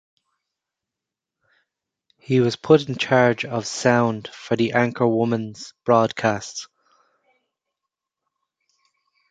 He 2.17 2.39
was 2.39 2.55
put 2.55 2.89
in 2.89 2.95
charge 2.97 3.45
of 3.45 3.67
sound 3.67 4.29
for 4.29 4.55
the 4.55 4.71
anchorwoman’s 4.73 5.73
broadcasts. 5.85 6.67